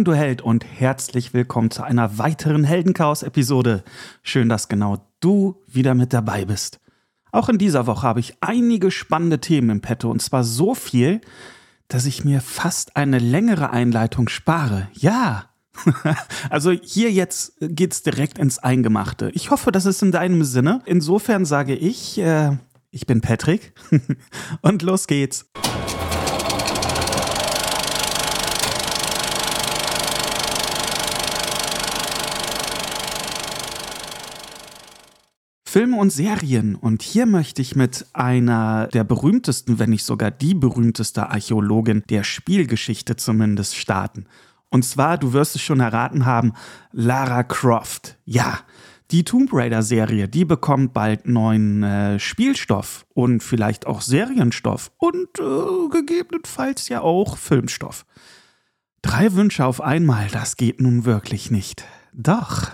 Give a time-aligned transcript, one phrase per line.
[0.00, 3.84] Moin, du Held, und herzlich willkommen zu einer weiteren Heldenchaos-Episode.
[4.22, 6.80] Schön, dass genau du wieder mit dabei bist.
[7.32, 11.20] Auch in dieser Woche habe ich einige spannende Themen im Petto, und zwar so viel,
[11.88, 14.88] dass ich mir fast eine längere Einleitung spare.
[14.94, 15.50] Ja!
[16.48, 19.30] also hier jetzt geht's direkt ins Eingemachte.
[19.34, 20.80] Ich hoffe, das ist in deinem Sinne.
[20.86, 22.56] Insofern sage ich, äh,
[22.90, 23.74] ich bin Patrick
[24.62, 25.50] und los geht's.
[35.70, 36.74] Filme und Serien.
[36.74, 42.24] Und hier möchte ich mit einer der berühmtesten, wenn nicht sogar die berühmteste Archäologin der
[42.24, 44.26] Spielgeschichte zumindest starten.
[44.70, 46.54] Und zwar, du wirst es schon erraten haben,
[46.90, 48.16] Lara Croft.
[48.24, 48.58] Ja,
[49.12, 55.88] die Tomb Raider-Serie, die bekommt bald neuen äh, Spielstoff und vielleicht auch Serienstoff und äh,
[55.88, 58.06] gegebenenfalls ja auch Filmstoff.
[59.02, 61.84] Drei Wünsche auf einmal, das geht nun wirklich nicht.
[62.12, 62.72] Doch.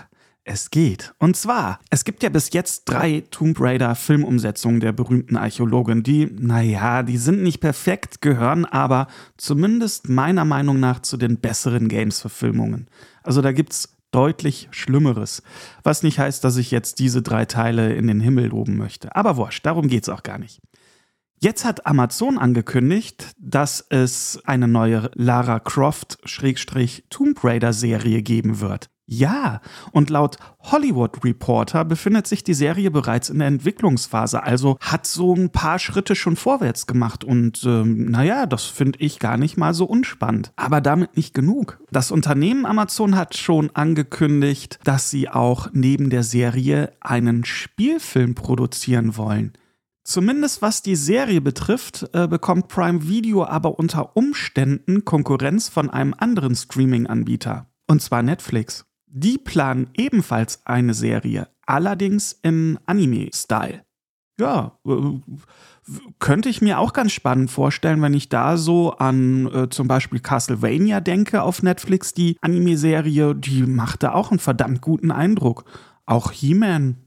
[0.49, 1.13] Es geht.
[1.19, 6.25] Und zwar, es gibt ja bis jetzt drei Tomb Raider Filmumsetzungen der berühmten Archäologin, die,
[6.25, 12.87] naja, die sind nicht perfekt, gehören aber zumindest meiner Meinung nach zu den besseren Games-Verfilmungen.
[13.23, 15.43] Also da gibt's deutlich Schlimmeres.
[15.83, 19.13] Was nicht heißt, dass ich jetzt diese drei Teile in den Himmel loben möchte.
[19.17, 20.61] Aber wurscht, darum geht's auch gar nicht.
[21.41, 28.89] Jetzt hat Amazon angekündigt, dass es eine neue Lara Croft-Tomb Raider-Serie geben wird.
[29.09, 29.61] Ja,
[29.93, 35.33] und laut Hollywood Reporter befindet sich die Serie bereits in der Entwicklungsphase, also hat so
[35.33, 39.73] ein paar Schritte schon vorwärts gemacht und ähm, naja, das finde ich gar nicht mal
[39.73, 40.51] so unspannend.
[40.57, 41.79] Aber damit nicht genug.
[41.89, 49.15] Das Unternehmen Amazon hat schon angekündigt, dass sie auch neben der Serie einen Spielfilm produzieren
[49.15, 49.53] wollen.
[50.03, 56.13] Zumindest was die Serie betrifft, äh, bekommt Prime Video aber unter Umständen Konkurrenz von einem
[56.17, 57.67] anderen Streaming-Anbieter.
[57.87, 58.86] Und zwar Netflix.
[59.07, 63.83] Die planen ebenfalls eine Serie, allerdings im Anime-Style.
[64.39, 65.19] Ja, äh,
[66.19, 70.19] könnte ich mir auch ganz spannend vorstellen, wenn ich da so an äh, zum Beispiel
[70.19, 72.13] Castlevania denke auf Netflix.
[72.13, 75.65] Die Anime-Serie, die machte auch einen verdammt guten Eindruck.
[76.05, 76.97] Auch He-Man,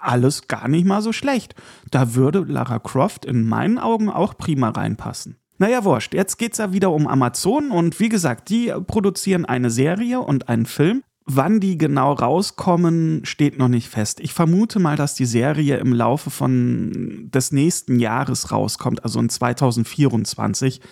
[0.00, 1.54] alles gar nicht mal so schlecht.
[1.90, 5.36] Da würde Lara Croft in meinen Augen auch prima reinpassen.
[5.58, 6.14] Naja, wurscht.
[6.14, 10.66] Jetzt geht's ja wieder um Amazon und wie gesagt, die produzieren eine Serie und einen
[10.66, 11.02] Film.
[11.26, 14.20] Wann die genau rauskommen, steht noch nicht fest.
[14.20, 19.30] Ich vermute mal, dass die Serie im Laufe von des nächsten Jahres rauskommt, also in
[19.30, 20.82] 2024.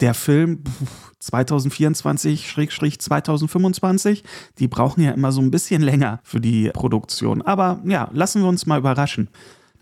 [0.00, 0.64] Der Film
[1.22, 4.22] 2024-2025,
[4.58, 7.42] die brauchen ja immer so ein bisschen länger für die Produktion.
[7.42, 9.28] Aber ja, lassen wir uns mal überraschen.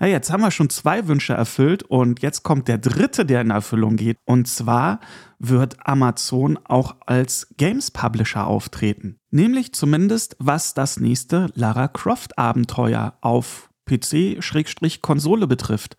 [0.00, 3.50] Na, jetzt haben wir schon zwei Wünsche erfüllt und jetzt kommt der dritte, der in
[3.50, 4.18] Erfüllung geht.
[4.24, 4.98] Und zwar
[5.38, 9.20] wird Amazon auch als Games Publisher auftreten.
[9.32, 15.96] Nämlich zumindest was das nächste Lara Croft Abenteuer auf PC-Konsole betrifft.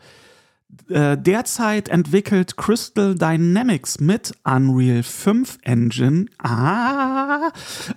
[0.87, 7.51] Äh, derzeit entwickelt Crystal Dynamics mit Unreal 5 Engine ah,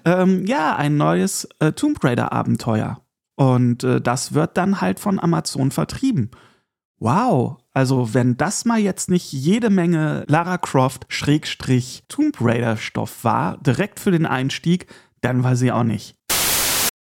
[0.06, 3.02] ähm, ja ein neues äh, Tomb Raider Abenteuer.
[3.34, 6.30] Und äh, das wird dann halt von Amazon vertrieben.
[6.98, 13.22] Wow, also wenn das mal jetzt nicht jede Menge Lara Croft Schrägstrich Tomb Raider Stoff
[13.22, 14.86] war, direkt für den Einstieg,
[15.26, 16.14] dann weiß ich auch nicht.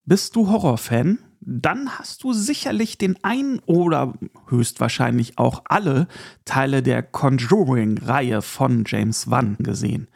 [0.03, 1.19] Bist du Horrorfan?
[1.41, 4.15] Dann hast du sicherlich den ein oder
[4.47, 6.07] höchstwahrscheinlich auch alle
[6.43, 10.07] Teile der Conjuring-Reihe von James Wan gesehen.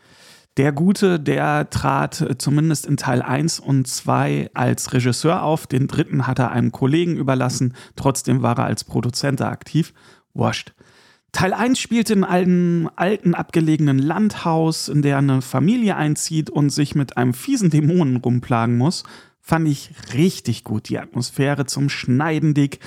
[0.58, 6.26] Der Gute, der trat zumindest in Teil 1 und 2 als Regisseur auf, den dritten
[6.26, 9.94] hat er einem Kollegen überlassen, trotzdem war er als Produzent aktiv.
[10.34, 10.74] Wurscht.
[11.32, 16.96] Teil 1 spielt in einem alten, abgelegenen Landhaus, in der eine Familie einzieht und sich
[16.96, 19.04] mit einem fiesen Dämonen rumplagen muss.
[19.40, 20.90] Fand ich richtig gut.
[20.90, 22.80] Die Atmosphäre zum Schneiden dick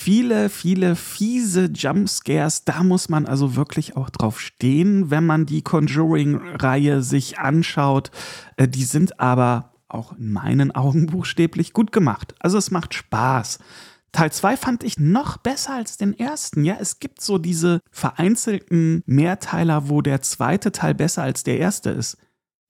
[0.00, 2.64] viele, viele fiese Jumpscares.
[2.64, 8.10] Da muss man also wirklich auch drauf stehen, wenn man die Conjuring-Reihe sich anschaut.
[8.56, 12.34] Äh, die sind aber auch in meinen Augen buchstäblich gut gemacht.
[12.38, 13.58] Also es macht Spaß.
[14.12, 16.64] Teil 2 fand ich noch besser als den ersten.
[16.64, 21.90] Ja, es gibt so diese vereinzelten Mehrteiler, wo der zweite Teil besser als der erste
[21.90, 22.16] ist.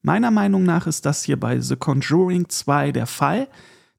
[0.02, 3.48] Meiner Meinung nach ist das hier bei The Conjuring 2 der Fall.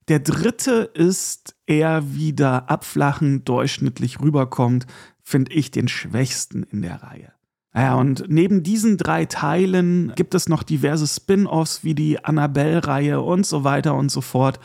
[0.08, 4.86] Der dritte ist eher wieder abflachend, durchschnittlich rüberkommt,
[5.22, 7.32] finde ich den schwächsten in der Reihe.
[7.74, 13.46] Ja, und neben diesen drei Teilen gibt es noch diverse Spin-offs wie die Annabelle-Reihe und
[13.46, 14.60] so weiter und so fort.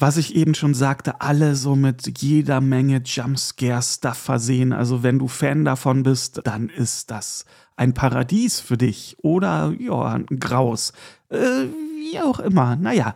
[0.00, 4.72] Was ich eben schon sagte, alle so mit jeder Menge Jumpscare-Stuff versehen.
[4.72, 7.44] Also wenn du Fan davon bist, dann ist das
[7.76, 10.92] ein Paradies für dich oder ja, ein Graus.
[11.30, 11.66] Äh,
[12.10, 12.76] wie auch immer.
[12.76, 13.14] Naja,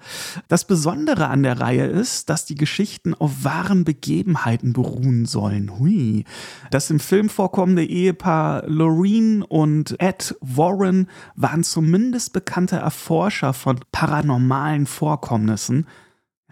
[0.48, 5.78] das Besondere an der Reihe ist, dass die Geschichten auf wahren Begebenheiten beruhen sollen.
[5.78, 6.24] Hui.
[6.70, 14.86] Das im Film vorkommende Ehepaar Loreen und Ed Warren waren zumindest bekannte Erforscher von paranormalen
[14.86, 15.86] Vorkommnissen.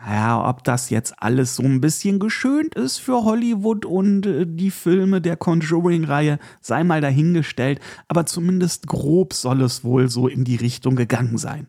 [0.07, 4.71] Ja, ob das jetzt alles so ein bisschen geschönt ist für Hollywood und äh, die
[4.71, 10.57] Filme der Conjuring-Reihe, sei mal dahingestellt, aber zumindest grob soll es wohl so in die
[10.57, 11.67] Richtung gegangen sein.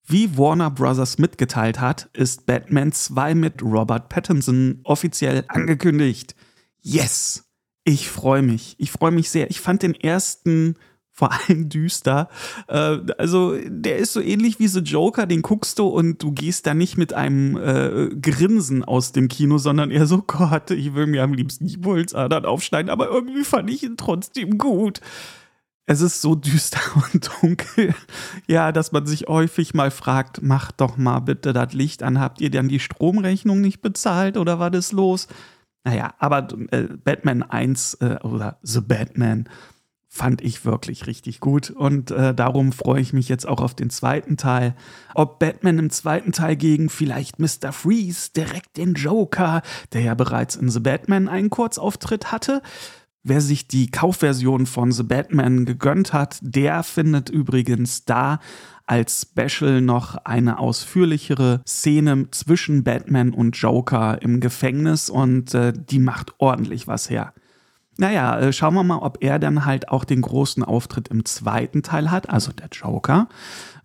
[0.04, 1.16] wie Warner Bros.
[1.16, 6.36] mitgeteilt hat, ist Batman 2 mit Robert Pattinson offiziell angekündigt.
[6.82, 7.44] Yes!
[7.84, 8.76] Ich freue mich.
[8.76, 9.48] Ich freue mich sehr.
[9.48, 10.76] Ich fand den ersten
[11.12, 12.28] vor allem düster.
[12.68, 16.66] Äh, also der ist so ähnlich wie The Joker, den guckst du und du gehst
[16.66, 21.06] da nicht mit einem äh, Grinsen aus dem Kino, sondern eher so, Gott, ich will
[21.06, 25.00] mir am liebsten die Pulsadern aufschneiden, aber irgendwie fand ich ihn trotzdem gut.
[25.84, 26.80] Es ist so düster
[27.12, 27.94] und dunkel,
[28.46, 32.40] ja, dass man sich häufig mal fragt, macht doch mal bitte das Licht an, habt
[32.40, 35.28] ihr dann die Stromrechnung nicht bezahlt oder war das los?
[35.84, 39.48] Naja, aber äh, Batman 1 äh, oder The Batman
[40.14, 41.70] fand ich wirklich richtig gut.
[41.70, 44.74] Und äh, darum freue ich mich jetzt auch auf den zweiten Teil.
[45.14, 47.72] Ob Batman im zweiten Teil gegen vielleicht Mr.
[47.72, 49.62] Freeze, direkt den Joker,
[49.94, 52.60] der ja bereits in The Batman einen Kurzauftritt hatte.
[53.22, 58.38] Wer sich die Kaufversion von The Batman gegönnt hat, der findet übrigens da
[58.84, 66.00] als Special noch eine ausführlichere Szene zwischen Batman und Joker im Gefängnis und äh, die
[66.00, 67.32] macht ordentlich was her.
[67.98, 71.82] Naja, äh, schauen wir mal, ob er dann halt auch den großen Auftritt im zweiten
[71.82, 73.28] Teil hat, also der Joker.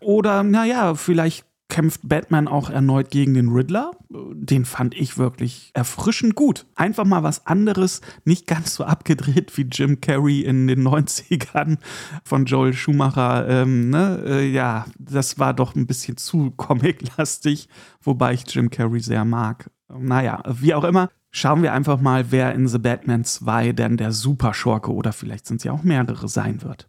[0.00, 3.90] Oder, naja, vielleicht kämpft Batman auch erneut gegen den Riddler.
[4.08, 6.66] Den fand ich wirklich erfrischend gut.
[6.74, 11.76] Einfach mal was anderes, nicht ganz so abgedreht wie Jim Carrey in den 90ern
[12.24, 13.46] von Joel Schumacher.
[13.48, 14.22] Ähm, ne?
[14.26, 17.68] äh, ja, das war doch ein bisschen zu comic-lastig,
[18.00, 19.70] wobei ich Jim Carrey sehr mag.
[19.88, 24.12] Naja, wie auch immer, Schauen wir einfach mal, wer in The Batman 2 denn der
[24.12, 26.88] Superschurke oder vielleicht sind es ja auch mehrere sein wird.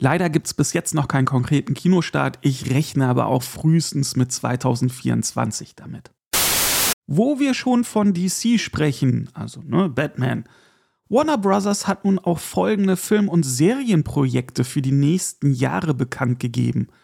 [0.00, 4.32] Leider gibt es bis jetzt noch keinen konkreten Kinostart, ich rechne aber auch frühestens mit
[4.32, 6.12] 2024 damit.
[7.06, 10.44] Wo wir schon von DC sprechen, also ne, Batman,
[11.08, 11.88] Warner Bros.
[11.88, 16.86] hat nun auch folgende Film- und Serienprojekte für die nächsten Jahre bekannt gegeben–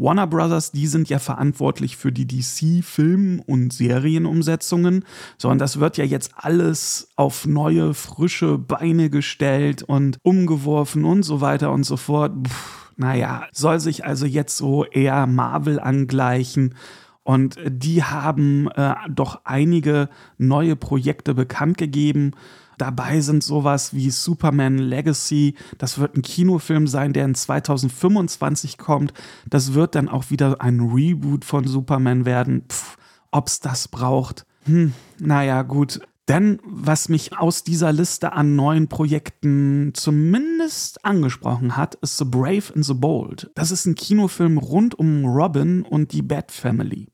[0.00, 5.04] Warner Brothers, die sind ja verantwortlich für die DC-Film- und Serienumsetzungen,
[5.36, 11.42] sondern das wird ja jetzt alles auf neue, frische Beine gestellt und umgeworfen und so
[11.42, 12.32] weiter und so fort.
[12.42, 12.50] Puh,
[12.96, 16.74] naja, soll sich also jetzt so eher Marvel angleichen.
[17.22, 22.32] Und die haben äh, doch einige neue Projekte bekannt gegeben.
[22.80, 25.54] Dabei sind sowas wie Superman Legacy.
[25.76, 29.12] Das wird ein Kinofilm sein, der in 2025 kommt.
[29.46, 32.62] Das wird dann auch wieder ein Reboot von Superman werden.
[32.70, 32.96] Pff,
[33.32, 34.46] ob's das braucht.
[34.64, 36.00] Hm, naja, gut.
[36.26, 42.72] Denn was mich aus dieser Liste an neuen Projekten zumindest angesprochen hat, ist The Brave
[42.74, 43.50] and the Bold.
[43.56, 47.08] Das ist ein Kinofilm rund um Robin und die Bat Family.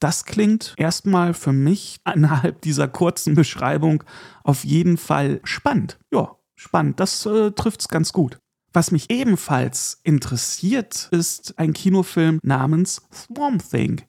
[0.00, 4.02] Das klingt erstmal für mich innerhalb dieser kurzen Beschreibung
[4.42, 5.98] auf jeden Fall spannend.
[6.10, 6.98] Ja, spannend.
[6.98, 8.38] Das äh, trifft es ganz gut.
[8.72, 14.02] Was mich ebenfalls interessiert, ist ein Kinofilm namens Swamp Thing.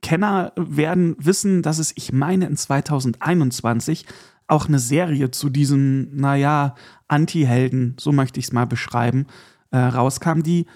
[0.00, 4.06] Kenner werden wissen, dass es, ich meine, in 2021
[4.46, 6.74] auch eine Serie zu diesem, naja,
[7.08, 9.26] Anti-Helden, so möchte ich es mal beschreiben,
[9.70, 10.66] äh, rauskam, die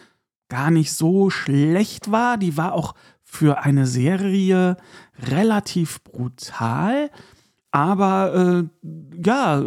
[0.49, 2.39] gar nicht so schlecht war.
[2.39, 2.95] Die war auch
[3.26, 4.78] für eine Serie
[5.18, 7.11] relativ brutal,
[7.73, 8.87] aber äh,
[9.23, 9.62] ja,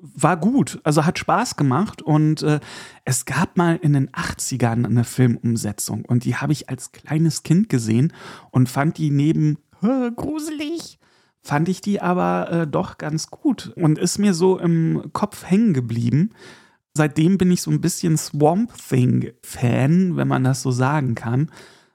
[0.00, 0.78] war gut.
[0.84, 2.60] Also hat Spaß gemacht und äh,
[3.04, 7.68] es gab mal in den 80ern eine Filmumsetzung und die habe ich als kleines Kind
[7.68, 8.12] gesehen
[8.52, 9.58] und fand die neben
[10.16, 11.00] gruselig
[11.42, 15.72] fand ich die aber äh, doch ganz gut und ist mir so im Kopf hängen
[15.72, 16.30] geblieben.
[16.94, 21.50] Seitdem bin ich so ein bisschen Swamp Thing Fan, wenn man das so sagen kann.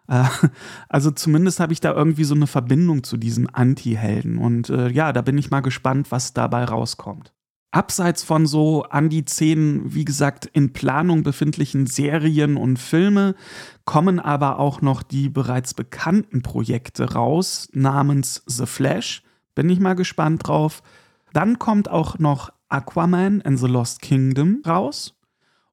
[0.08, 0.24] Äh,
[0.90, 4.38] also zumindest habe ich da irgendwie so eine Verbindung zu diesem Anti-Helden.
[4.38, 7.34] Und äh, ja, da bin ich mal gespannt, was dabei rauskommt.
[7.72, 13.36] Abseits von so an die zehn, wie gesagt, in Planung befindlichen Serien und Filme
[13.84, 19.24] kommen aber auch noch die bereits bekannten Projekte raus, namens The Flash.
[19.56, 20.84] Bin ich mal gespannt drauf.
[21.34, 25.14] Dann kommt auch noch Aquaman and the Lost Kingdom raus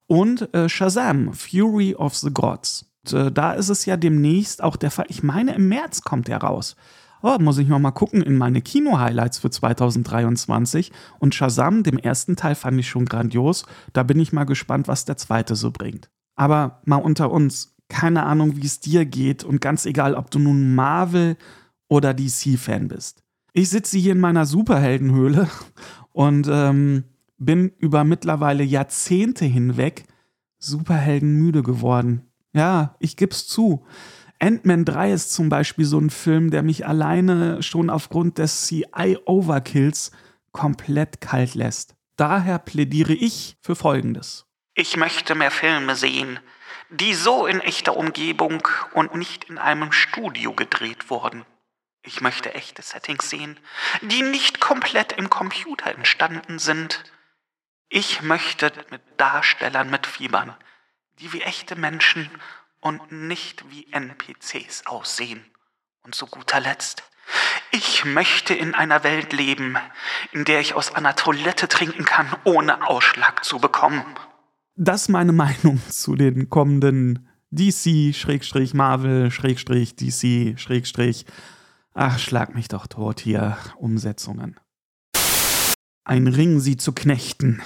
[0.09, 2.92] und äh, Shazam, Fury of the Gods.
[3.11, 5.07] Äh, da ist es ja demnächst auch der Fall.
[5.09, 6.77] Ich meine, im März kommt der raus.
[7.23, 10.91] Oh, muss ich noch mal gucken in meine Kino-Highlights für 2023.
[11.21, 13.65] Und Shazam, dem ersten Teil, fand ich schon grandios.
[13.93, 16.11] Da bin ich mal gespannt, was der zweite so bringt.
[16.35, 19.45] Aber mal unter uns, keine Ahnung, wie es dir geht.
[19.45, 21.37] Und ganz egal, ob du nun Marvel
[21.89, 23.23] oder DC-Fan bist.
[23.53, 25.49] Ich sitze hier in meiner Superheldenhöhle
[26.13, 27.05] und ähm,
[27.39, 30.07] bin über mittlerweile Jahrzehnte hinweg
[30.59, 32.32] superheldenmüde geworden.
[32.53, 33.87] Ja, ich geb's zu.
[34.39, 40.11] Ant-Man 3 ist zum Beispiel so ein Film, der mich alleine schon aufgrund des CI-Overkills
[40.51, 41.95] komplett kalt lässt.
[42.17, 44.47] Daher plädiere ich für Folgendes.
[44.75, 46.41] Ich möchte mehr Filme sehen,
[46.91, 51.45] die so in echter Umgebung und nicht in einem Studio gedreht wurden.
[52.03, 53.59] Ich möchte echte Settings sehen,
[54.03, 57.05] die nicht komplett im Computer entstanden sind.
[57.89, 60.55] Ich möchte mit Darstellern mitfiebern,
[61.21, 62.29] die wie echte Menschen
[62.81, 65.45] und nicht wie NPCs aussehen.
[66.05, 67.05] Und zu guter Letzt,
[67.71, 69.77] ich möchte in einer Welt leben,
[70.33, 74.05] in der ich aus einer Toilette trinken kann, ohne Ausschlag zu bekommen.
[74.75, 78.15] Das ist meine Meinung zu den kommenden DC,
[78.75, 80.57] Marvel, DC,
[81.95, 84.59] Ach, schlag mich doch tot hier, Umsetzungen.
[86.05, 87.63] Ein Ring sie zu knechten.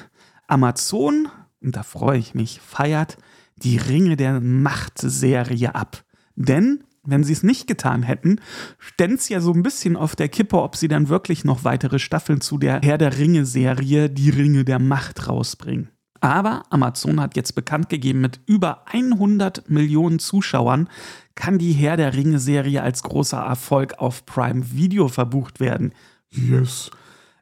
[0.48, 1.28] Amazon,
[1.62, 3.16] und da freue ich mich, feiert
[3.56, 6.04] die Ringe der Macht-Serie ab.
[6.34, 8.40] Denn, wenn sie es nicht getan hätten,
[8.78, 11.98] ständ es ja so ein bisschen auf der Kippe, ob sie dann wirklich noch weitere
[11.98, 15.90] Staffeln zu der Herr der Ringe-Serie, die Ringe der Macht, rausbringen.
[16.20, 20.88] Aber Amazon hat jetzt bekannt gegeben, mit über 100 Millionen Zuschauern
[21.34, 25.92] kann die Herr der Ringe-Serie als großer Erfolg auf Prime Video verbucht werden.
[26.30, 26.90] Yes.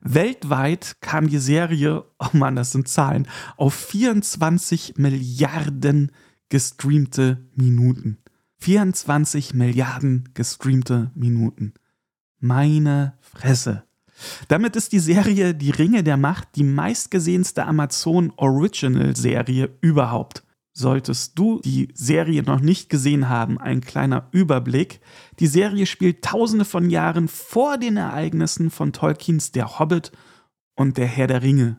[0.04, 6.12] Weltweit kam die Serie, oh Mann, das sind Zahlen, auf 24 Milliarden
[6.50, 8.18] gestreamte Minuten.
[8.58, 11.72] 24 Milliarden gestreamte Minuten.
[12.38, 13.84] Meine Fresse.
[14.48, 20.43] Damit ist die Serie Die Ringe der Macht die meistgesehenste Amazon Original Serie überhaupt.
[20.76, 25.00] Solltest du die Serie noch nicht gesehen haben, ein kleiner Überblick.
[25.38, 30.10] Die Serie spielt tausende von Jahren vor den Ereignissen von Tolkiens Der Hobbit
[30.74, 31.78] und Der Herr der Ringe.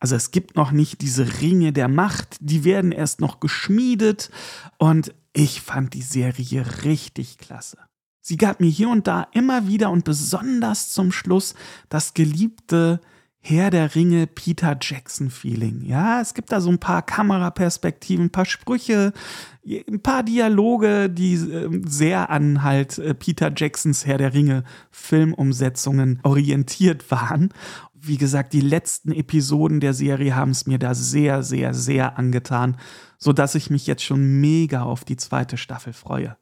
[0.00, 4.30] Also es gibt noch nicht diese Ringe der Macht, die werden erst noch geschmiedet
[4.76, 7.78] und ich fand die Serie richtig klasse.
[8.20, 11.54] Sie gab mir hier und da immer wieder und besonders zum Schluss
[11.88, 13.00] das geliebte
[13.48, 15.82] Herr der Ringe Peter Jackson Feeling.
[15.84, 19.12] Ja, es gibt da so ein paar Kameraperspektiven, ein paar Sprüche,
[19.64, 26.18] ein paar Dialoge, die ähm, sehr an halt äh, Peter Jacksons Herr der Ringe Filmumsetzungen
[26.24, 27.50] orientiert waren.
[27.94, 32.76] Wie gesagt, die letzten Episoden der Serie haben es mir da sehr, sehr, sehr angetan,
[33.16, 36.36] sodass ich mich jetzt schon mega auf die zweite Staffel freue.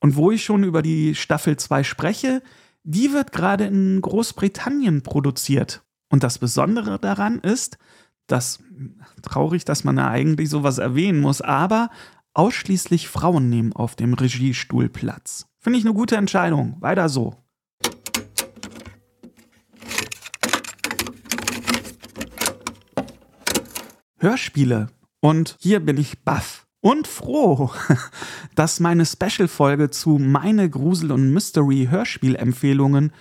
[0.00, 2.42] Und wo ich schon über die Staffel 2 spreche,
[2.84, 5.82] die wird gerade in Großbritannien produziert.
[6.08, 7.78] Und das Besondere daran ist,
[8.26, 8.60] dass,
[9.22, 11.90] traurig, dass man da eigentlich sowas erwähnen muss, aber
[12.34, 15.46] ausschließlich Frauen nehmen auf dem Regiestuhl Platz.
[15.58, 16.76] Finde ich eine gute Entscheidung.
[16.80, 17.34] Weiter so.
[24.18, 24.88] Hörspiele.
[25.20, 27.70] Und hier bin ich baff und froh,
[28.54, 33.12] dass meine Special-Folge zu meine Grusel- und Mystery-Hörspielempfehlungen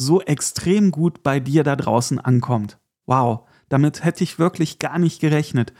[0.00, 2.78] so extrem gut bei dir da draußen ankommt.
[3.06, 5.72] Wow, damit hätte ich wirklich gar nicht gerechnet.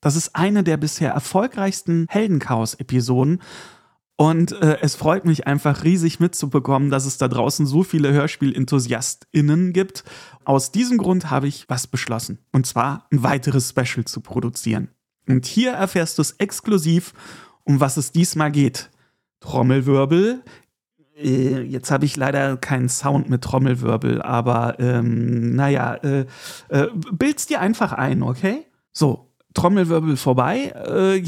[0.00, 3.40] Das ist eine der bisher erfolgreichsten Heldenchaos-Episoden.
[4.16, 9.72] Und äh, es freut mich einfach riesig mitzubekommen, dass es da draußen so viele HörspielenthusiastInnen
[9.72, 10.02] gibt.
[10.44, 12.38] Aus diesem Grund habe ich was beschlossen.
[12.50, 14.88] Und zwar ein weiteres Special zu produzieren.
[15.28, 17.14] Und hier erfährst du es exklusiv,
[17.62, 18.90] um was es diesmal geht.
[19.38, 20.42] Trommelwirbel.
[21.18, 26.26] Äh, jetzt habe ich leider keinen Sound mit Trommelwirbel, aber ähm, naja, äh,
[26.68, 28.66] äh, bild's dir einfach ein, okay?
[28.92, 30.72] So, Trommelwirbel vorbei.
[30.86, 31.22] Äh,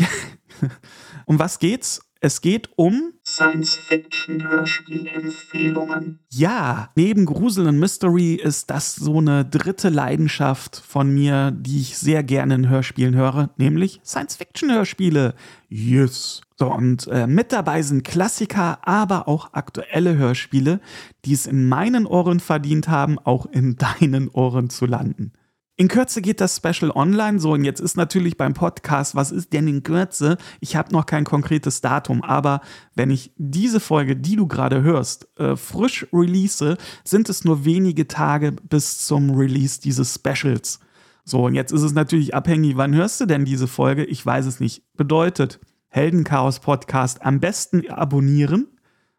[1.26, 2.09] um was geht's?
[2.22, 6.18] Es geht um Science-Fiction-Hörspielempfehlungen.
[6.30, 11.96] Ja, neben Grusel und Mystery ist das so eine dritte Leidenschaft von mir, die ich
[11.96, 15.34] sehr gerne in Hörspielen höre, nämlich Science-Fiction-Hörspiele.
[15.70, 16.42] Yes.
[16.58, 20.82] So, und äh, mit dabei sind Klassiker, aber auch aktuelle Hörspiele,
[21.24, 25.32] die es in meinen Ohren verdient haben, auch in deinen Ohren zu landen.
[25.80, 27.40] In Kürze geht das Special online.
[27.40, 30.36] So, und jetzt ist natürlich beim Podcast, was ist denn in Kürze?
[30.60, 32.60] Ich habe noch kein konkretes Datum, aber
[32.94, 38.06] wenn ich diese Folge, die du gerade hörst, äh, frisch release, sind es nur wenige
[38.06, 40.80] Tage bis zum Release dieses Specials.
[41.24, 44.04] So, und jetzt ist es natürlich abhängig, wann hörst du denn diese Folge?
[44.04, 44.82] Ich weiß es nicht.
[44.98, 48.68] Bedeutet, Heldenchaos Podcast am besten abonnieren.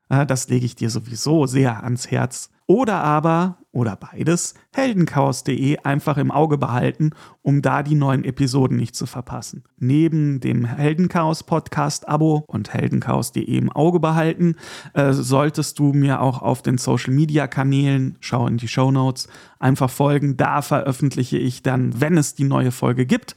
[0.09, 2.51] Äh, das lege ich dir sowieso sehr ans Herz.
[2.67, 7.11] Oder aber, oder beides, heldenchaos.de einfach im Auge behalten,
[7.41, 9.63] um da die neuen Episoden nicht zu verpassen.
[9.77, 14.55] Neben dem Heldenchaos Podcast Abo und heldenchaos.de im Auge behalten,
[14.93, 19.29] äh, solltest du mir auch auf den Social Media Kanälen, schau in die Show Notes,
[19.59, 20.35] einfach folgen.
[20.35, 23.35] Da veröffentliche ich dann, wenn es die neue Folge gibt,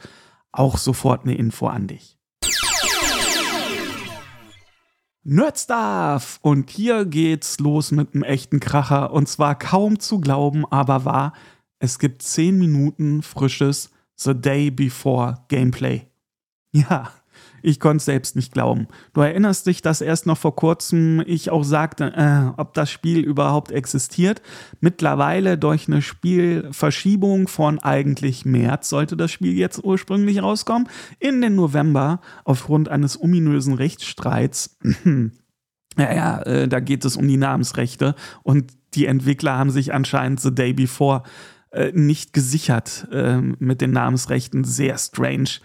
[0.50, 2.13] auch sofort eine Info an dich.
[5.24, 6.38] Nerdstuff!
[6.42, 9.10] Und hier geht's los mit einem echten Kracher.
[9.12, 11.32] Und zwar kaum zu glauben, aber wahr.
[11.78, 16.06] Es gibt 10 Minuten frisches The Day Before Gameplay.
[16.72, 17.10] Ja,
[17.64, 18.88] ich konnte es selbst nicht glauben.
[19.14, 23.20] Du erinnerst dich, dass erst noch vor kurzem ich auch sagte, äh, ob das Spiel
[23.20, 24.42] überhaupt existiert.
[24.80, 31.54] Mittlerweile durch eine Spielverschiebung von eigentlich März sollte das Spiel jetzt ursprünglich rauskommen, in den
[31.54, 34.78] November aufgrund eines ominösen Rechtsstreits.
[35.96, 40.52] Naja, äh, da geht es um die Namensrechte und die Entwickler haben sich anscheinend The
[40.52, 41.22] Day Before
[41.70, 44.64] äh, nicht gesichert äh, mit den Namensrechten.
[44.64, 45.60] Sehr strange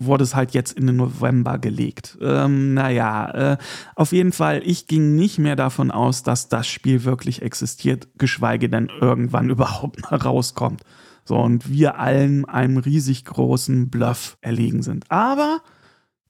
[0.00, 2.18] wurde es halt jetzt in den November gelegt.
[2.20, 3.58] Ähm, naja, äh,
[3.94, 8.68] auf jeden Fall, ich ging nicht mehr davon aus, dass das Spiel wirklich existiert, geschweige
[8.68, 10.82] denn irgendwann überhaupt mal rauskommt.
[11.24, 15.04] So, und wir allen einem riesig großen Bluff erlegen sind.
[15.10, 15.60] Aber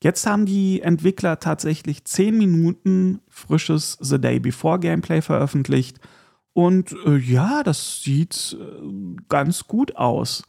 [0.03, 5.99] jetzt haben die Entwickler tatsächlich 10 Minuten frisches The Day Before Gameplay veröffentlicht.
[6.53, 10.43] Und äh, ja, das sieht äh, ganz gut aus.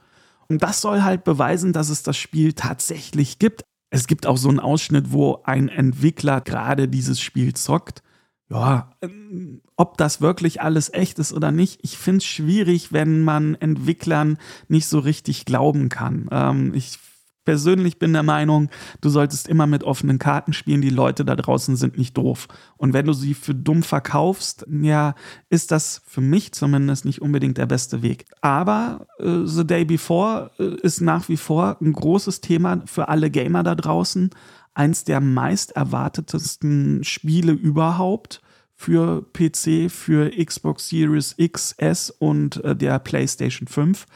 [0.48, 3.64] Und das soll halt beweisen, dass es das Spiel tatsächlich gibt.
[3.90, 8.02] Es gibt auch so einen Ausschnitt, wo ein Entwickler gerade dieses Spiel zockt.
[8.50, 13.22] Ja, ähm, ob das wirklich alles echt ist oder nicht, ich finde es schwierig, wenn
[13.22, 14.37] man Entwicklern
[14.68, 16.28] nicht so richtig glauben kann.
[16.31, 16.98] Ähm, ich
[17.44, 18.68] persönlich bin der Meinung,
[19.00, 20.83] du solltest immer mit offenen Karten spielen.
[20.83, 22.48] Die Leute da draußen sind nicht doof.
[22.76, 25.14] Und wenn du sie für dumm verkaufst, ja,
[25.48, 28.26] ist das für mich zumindest nicht unbedingt der beste Weg.
[28.40, 33.31] Aber äh, The Day Before äh, ist nach wie vor ein großes Thema für alle
[33.31, 34.31] Gamer da draußen.
[34.74, 38.40] Eins der meist erwartetesten Spiele überhaupt
[38.74, 44.07] für PC, für Xbox Series X, S und äh, der PlayStation 5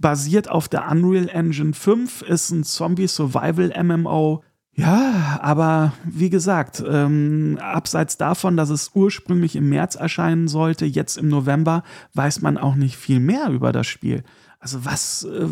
[0.00, 4.42] basiert auf der Unreal Engine 5, ist ein Zombie-Survival-MMO.
[4.72, 11.18] Ja, aber wie gesagt, ähm, abseits davon, dass es ursprünglich im März erscheinen sollte, jetzt
[11.18, 11.82] im November,
[12.14, 14.24] weiß man auch nicht viel mehr über das Spiel.
[14.58, 15.48] Also was äh,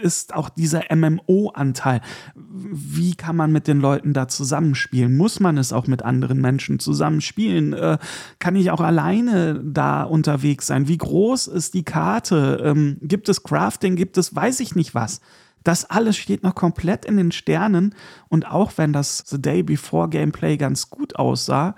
[0.00, 2.00] ist auch dieser MMO-Anteil?
[2.34, 5.16] Wie kann man mit den Leuten da zusammenspielen?
[5.16, 7.72] Muss man es auch mit anderen Menschen zusammenspielen?
[7.72, 7.98] Äh,
[8.38, 10.88] kann ich auch alleine da unterwegs sein?
[10.88, 12.62] Wie groß ist die Karte?
[12.64, 13.96] Ähm, gibt es Crafting?
[13.96, 15.20] Gibt es weiß ich nicht was?
[15.64, 17.94] Das alles steht noch komplett in den Sternen.
[18.28, 21.74] Und auch wenn das The Day Before Gameplay ganz gut aussah,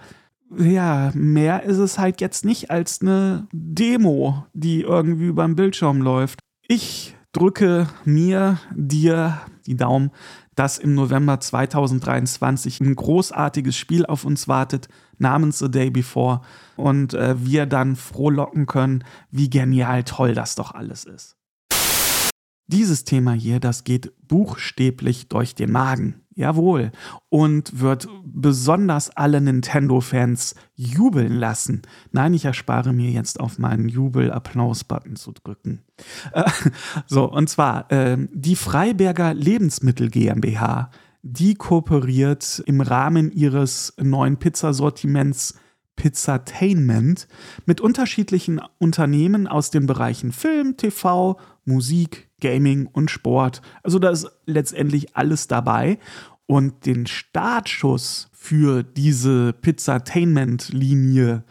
[0.59, 6.03] ja, mehr ist es halt jetzt nicht als eine Demo, die irgendwie über den Bildschirm
[6.03, 6.41] läuft.
[6.67, 10.11] Ich drücke mir, dir die Daumen,
[10.55, 14.89] dass im November 2023 ein großartiges Spiel auf uns wartet
[15.19, 16.41] namens The Day Before
[16.77, 21.37] und äh, wir dann frohlocken können, wie genial toll das doch alles ist.
[22.67, 26.23] Dieses Thema hier, das geht buchstäblich durch den Magen.
[26.41, 26.91] Jawohl.
[27.29, 31.83] Und wird besonders alle Nintendo-Fans jubeln lassen.
[32.13, 35.83] Nein, ich erspare mir jetzt auf meinen Jubel-Applaus-Button zu drücken.
[36.33, 36.51] Äh,
[37.07, 40.91] so, und zwar äh, die Freiberger Lebensmittel GmbH,
[41.23, 45.57] die kooperiert im Rahmen ihres neuen Pizzasortiments
[46.01, 47.29] Pizzatainment
[47.67, 53.63] mit unterschiedlichen Unternehmen aus den Bereichen Film, TV, Musik, Gaming und Sport.
[53.83, 55.99] Also da ist letztendlich alles dabei.
[56.51, 61.45] Und den Startschuss für diese Pizzatainment-Linie,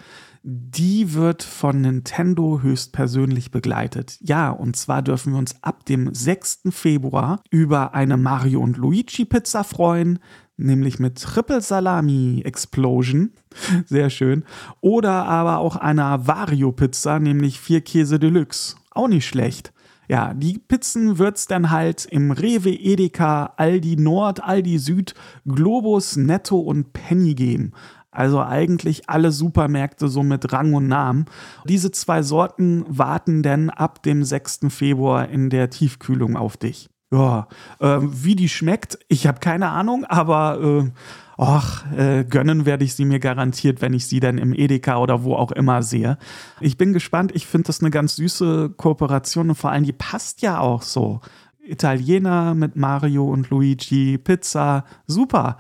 [0.44, 4.18] die wird von Nintendo höchstpersönlich begleitet.
[4.20, 6.64] Ja, und zwar dürfen wir uns ab dem 6.
[6.72, 10.20] Februar über eine Mario und Luigi Pizza freuen.
[10.58, 13.32] nämlich mit Triple Salami Explosion,
[13.86, 14.44] sehr schön,
[14.82, 19.72] oder aber auch einer Vario Pizza, nämlich vier Käse Deluxe, auch nicht schlecht.
[20.10, 25.14] Ja, die Pizzen wird's dann halt im Rewe, Edeka, Aldi Nord, Aldi Süd,
[25.46, 27.74] Globus, Netto und Penny geben.
[28.10, 31.26] Also eigentlich alle Supermärkte so mit Rang und Namen.
[31.66, 34.62] Diese zwei Sorten warten dann ab dem 6.
[34.70, 36.90] Februar in der Tiefkühlung auf dich.
[37.12, 37.48] Ja,
[37.80, 40.92] äh, wie die schmeckt, ich habe keine Ahnung, aber äh,
[41.40, 45.24] Och, äh, gönnen werde ich sie mir garantiert, wenn ich sie dann im Edeka oder
[45.24, 46.18] wo auch immer sehe.
[46.60, 47.32] Ich bin gespannt.
[47.34, 51.22] Ich finde das eine ganz süße Kooperation und vor allem die passt ja auch so.
[51.64, 55.56] Italiener mit Mario und Luigi, Pizza, super.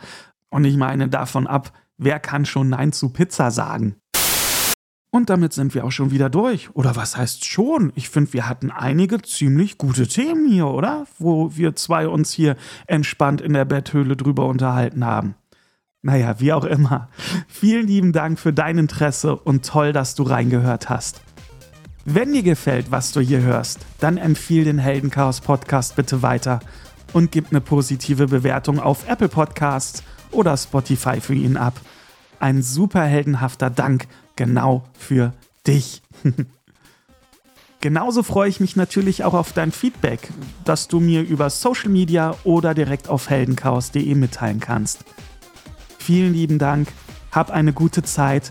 [0.49, 3.95] Und ich meine davon ab, wer kann schon Nein zu Pizza sagen?
[5.11, 6.75] Und damit sind wir auch schon wieder durch.
[6.75, 7.93] Oder was heißt schon?
[7.95, 11.07] Ich finde, wir hatten einige ziemlich gute Themen hier, oder?
[11.19, 15.35] Wo wir zwei uns hier entspannt in der Betthöhle drüber unterhalten haben.
[16.01, 17.09] Naja, wie auch immer.
[17.47, 21.21] Vielen lieben Dank für dein Interesse und toll, dass du reingehört hast.
[22.05, 26.62] Wenn dir gefällt, was du hier hörst, dann empfiehl den Heldenchaos Podcast bitte weiter
[27.12, 31.79] und gib eine positive Bewertung auf Apple Podcasts oder Spotify für ihn ab.
[32.39, 34.07] Ein super heldenhafter Dank
[34.38, 35.33] genau für
[35.67, 36.01] dich.
[37.81, 40.31] Genauso freue ich mich natürlich auch auf dein Feedback,
[40.65, 45.05] das du mir über Social Media oder direkt auf heldenchaos.de mitteilen kannst.
[46.09, 46.87] Vielen lieben Dank,
[47.31, 48.49] hab eine gute Zeit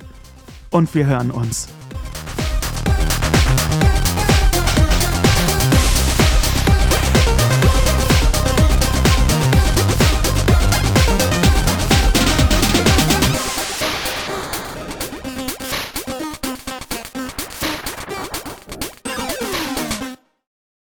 [0.71, 1.67] und wir hören uns.